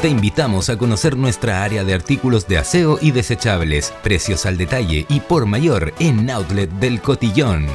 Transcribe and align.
Te 0.00 0.08
invitamos 0.08 0.70
a 0.70 0.78
conocer 0.78 1.18
nuestra 1.18 1.62
área 1.62 1.84
de 1.84 1.92
artículos 1.92 2.48
de 2.48 2.56
aseo 2.56 2.98
y 3.02 3.10
desechables, 3.10 3.92
precios 4.02 4.46
al 4.46 4.56
detalle 4.56 5.04
y 5.10 5.20
por 5.20 5.44
mayor 5.44 5.92
en 5.98 6.30
Outlet 6.30 6.70
del 6.70 7.02
Cotillón. 7.02 7.66